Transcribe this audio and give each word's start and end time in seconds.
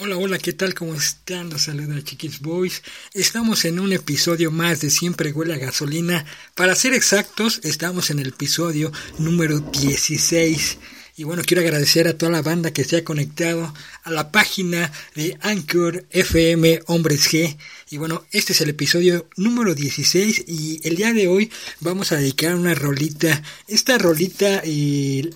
Hola, 0.00 0.16
hola, 0.16 0.38
¿qué 0.38 0.52
tal? 0.52 0.74
¿Cómo 0.74 0.94
están? 0.94 1.50
Los 1.50 1.62
saluda 1.62 2.00
Chiquis 2.04 2.38
Boys. 2.38 2.84
Estamos 3.14 3.64
en 3.64 3.80
un 3.80 3.92
episodio 3.92 4.52
más 4.52 4.80
de 4.80 4.90
Siempre 4.90 5.32
Huele 5.32 5.54
a 5.54 5.58
Gasolina. 5.58 6.24
Para 6.54 6.76
ser 6.76 6.94
exactos, 6.94 7.60
estamos 7.64 8.10
en 8.10 8.20
el 8.20 8.28
episodio 8.28 8.92
número 9.18 9.58
16. 9.58 10.78
Y 11.16 11.24
bueno, 11.24 11.42
quiero 11.44 11.64
agradecer 11.64 12.06
a 12.06 12.16
toda 12.16 12.30
la 12.30 12.42
banda 12.42 12.72
que 12.72 12.84
se 12.84 12.98
ha 12.98 13.04
conectado 13.04 13.74
a 14.04 14.10
la 14.12 14.30
página 14.30 14.92
de 15.16 15.36
Anchor 15.40 16.06
FM 16.10 16.82
Hombres 16.86 17.28
G. 17.32 17.56
Y 17.90 17.96
bueno, 17.96 18.24
este 18.30 18.52
es 18.52 18.60
el 18.60 18.68
episodio 18.68 19.28
número 19.36 19.74
16 19.74 20.44
y 20.46 20.80
el 20.84 20.94
día 20.94 21.12
de 21.12 21.26
hoy 21.26 21.50
vamos 21.80 22.12
a 22.12 22.18
dedicar 22.18 22.54
una 22.54 22.76
rolita. 22.76 23.42
Esta 23.66 23.98
rolita 23.98 24.62
eh, 24.64 25.28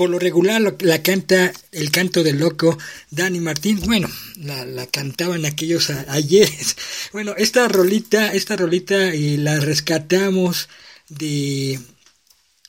por 0.00 0.08
lo 0.08 0.18
regular 0.18 0.76
la 0.80 1.02
canta 1.02 1.52
el 1.72 1.90
canto 1.90 2.22
del 2.22 2.38
loco 2.38 2.78
Dani 3.10 3.38
Martín. 3.38 3.80
Bueno, 3.84 4.08
la, 4.36 4.64
la 4.64 4.86
cantaban 4.86 5.44
aquellos 5.44 5.90
ayer. 5.90 6.48
Bueno, 7.12 7.34
esta 7.36 7.68
rolita, 7.68 8.32
esta 8.32 8.56
rolita 8.56 9.12
eh, 9.12 9.36
la 9.36 9.60
rescatamos 9.60 10.70
de 11.10 11.78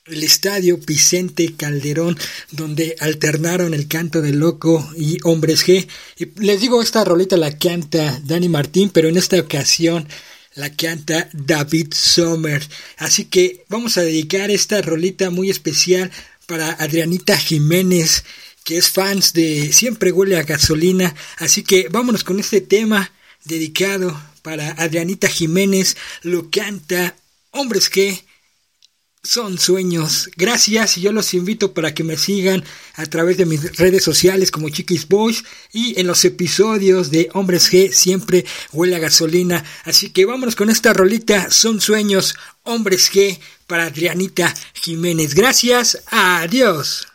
el 0.08 0.24
estadio 0.24 0.78
Vicente 0.86 1.54
Calderón, 1.56 2.18
donde 2.52 2.98
alternaron 3.00 3.74
el 3.74 3.88
canto 3.88 4.22
del 4.22 4.40
loco 4.40 4.86
y 4.98 5.18
hombres 5.24 5.66
G. 5.66 5.88
Y 6.18 6.38
les 6.42 6.60
digo, 6.60 6.82
esta 6.82 7.06
rolita 7.06 7.38
la 7.38 7.58
canta 7.58 8.20
Dani 8.26 8.50
Martín, 8.50 8.90
pero 8.90 9.08
en 9.08 9.16
esta 9.16 9.40
ocasión 9.40 10.06
la 10.56 10.70
canta 10.70 11.30
David 11.32 11.94
Sommer. 11.94 12.62
Así 12.98 13.24
que 13.24 13.64
vamos 13.70 13.98
a 13.98 14.02
dedicar 14.02 14.52
esta 14.52 14.82
rolita 14.82 15.30
muy 15.30 15.50
especial 15.50 16.12
para 16.52 16.74
Adrianita 16.84 17.38
Jiménez, 17.38 18.26
que 18.66 18.78
es 18.78 18.90
fans 18.90 19.32
de 19.32 19.72
Siempre 19.72 20.12
huele 20.12 20.38
a 20.38 20.44
gasolina. 20.44 21.16
Así 21.38 21.64
que 21.64 21.88
vámonos 21.90 22.26
con 22.26 22.42
este 22.42 22.60
tema 22.60 23.10
dedicado 23.46 24.22
para 24.42 24.72
Adrianita 24.72 25.30
Jiménez. 25.30 25.96
Lo 26.24 26.50
canta 26.52 27.16
Hombres 27.52 27.88
que 27.88 28.26
son 29.24 29.60
sueños. 29.60 30.30
Gracias 30.36 30.98
y 30.98 31.02
yo 31.02 31.12
los 31.12 31.34
invito 31.34 31.74
para 31.74 31.94
que 31.94 32.04
me 32.04 32.18
sigan 32.18 32.64
a 32.96 33.06
través 33.06 33.38
de 33.38 33.46
mis 33.46 33.78
redes 33.78 34.04
sociales 34.04 34.52
como 34.52 34.70
Chiquis 34.70 35.08
Boys 35.08 35.44
y 35.72 36.00
en 36.00 36.08
los 36.08 36.26
episodios 36.26 37.12
de 37.12 37.30
Hombres 37.34 37.72
G 37.72 37.92
siempre 37.92 38.46
huele 38.72 38.96
a 38.96 39.00
gasolina. 39.00 39.64
Así 39.86 40.10
que 40.10 40.26
vámonos 40.26 40.56
con 40.56 40.70
esta 40.70 40.94
rolita. 40.94 41.52
Son 41.52 41.80
sueños. 41.82 42.36
Hombres 42.64 43.12
G 43.12 43.40
para 43.68 43.86
Adrianita 43.86 44.54
Jiménez. 44.74 45.36
Gracias. 45.36 46.04
Adiós. 46.08 47.11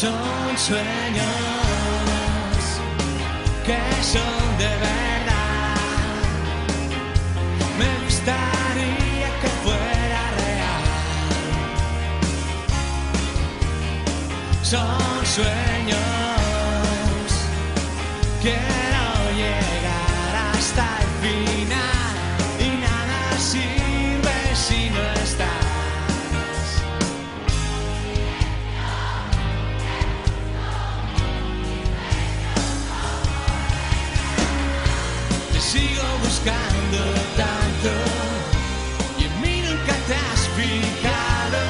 Son 0.00 0.12
sueños 0.56 1.26
que 3.66 3.78
son 4.00 4.44
de 4.56 4.70
verdad. 4.86 5.76
Me 7.80 7.88
gustaría 8.04 9.28
que 9.40 9.48
fuera 9.64 10.22
real. 10.38 10.84
Son 14.62 15.26
sueños. 15.26 15.98
Quiero 18.40 19.06
llegar 19.36 20.32
hasta 20.54 20.84
el 21.02 21.10
final 21.26 22.14
y 22.60 22.68
nada 22.86 23.20
sirve 23.36 24.38
si 24.54 24.80
no 24.90 25.17
sigo 35.60 36.02
buscando 36.22 36.98
tanto 37.36 37.90
y 39.18 39.24
en 39.24 39.40
mí 39.40 39.62
nunca 39.62 39.94
te 40.06 40.14
has 40.14 40.48
fijado. 40.56 41.62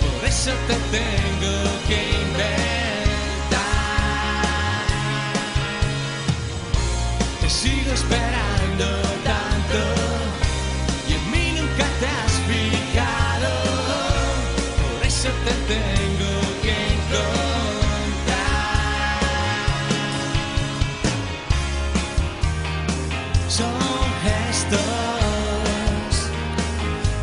Por 0.00 0.24
eso 0.28 0.52
te 0.68 0.74
tengo 0.96 1.54
que 1.88 2.19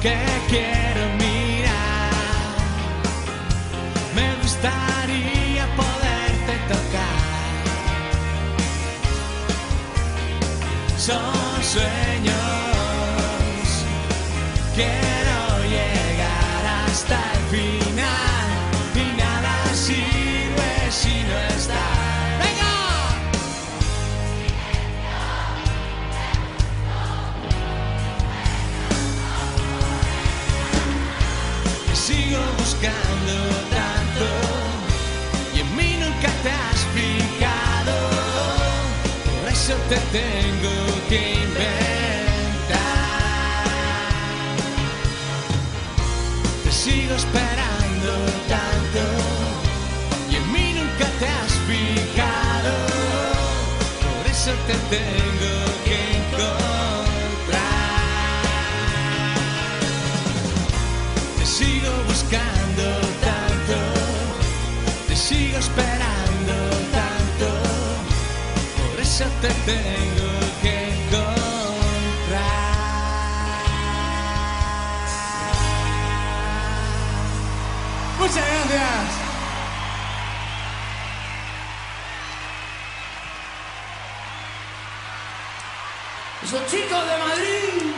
que 0.01 0.17
quiero 0.49 1.03
mirar. 1.17 2.11
Me 4.15 4.35
gustaría 4.41 5.65
poderte 5.75 6.53
tocar. 6.73 7.19
Son 10.97 11.63
sueños. 11.63 12.35
Quiero 14.75 15.63
llegar 15.63 16.65
hasta 16.85 17.15
el 17.33 17.39
final 17.49 18.26
sigo 32.17 32.39
buscando 32.57 33.35
tanto 33.77 34.27
y 35.55 35.59
en 35.59 35.69
mí 35.75 35.97
nunca 36.03 36.29
te 36.43 36.49
has 36.49 36.79
fijado. 36.95 37.95
Por 39.25 39.51
eso 39.51 39.73
te 39.89 39.97
tengo 40.17 40.75
que 41.09 41.19
inventar. 41.45 42.77
Te 46.63 46.71
sigo 46.71 47.13
esperando 47.23 48.11
tanto 48.53 49.03
y 50.31 50.35
en 50.39 50.51
mí 50.53 50.73
nunca 50.79 51.05
te 51.19 51.27
has 51.37 51.53
fijado. 51.69 52.73
Por 54.05 54.23
eso 54.31 54.51
te 54.67 54.75
tengo 54.95 55.26
esperando 65.77 66.53
tanto, 66.91 67.47
por 68.77 68.99
eso 68.99 69.25
te 69.41 69.47
tengo 69.47 70.29
que 70.61 70.89
encontrar. 70.89 72.47
Muchas 78.19 78.35
gracias. 78.35 79.27
Esos 86.43 86.65
chicos 86.71 87.05
de 87.05 87.17
Madrid. 87.17 87.96